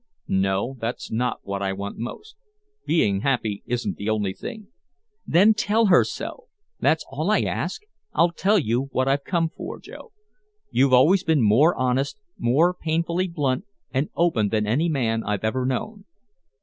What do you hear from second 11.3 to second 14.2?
more honest, more painfully blunt and